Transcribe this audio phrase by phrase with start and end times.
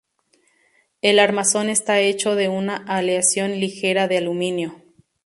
[1.03, 4.81] El armazón está hecho de una aleación ligera de aluminio.